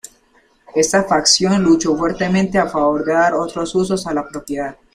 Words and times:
Esta 0.73 1.03
facción 1.03 1.61
luchó 1.63 1.95
fuertemente 1.95 2.57
a 2.57 2.65
favor 2.65 3.05
de 3.05 3.13
dar 3.13 3.35
otros 3.35 3.75
usos 3.75 4.07
a 4.07 4.13
la 4.15 4.27
propiedad. 4.27 4.75